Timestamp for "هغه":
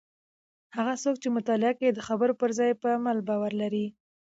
0.77-0.93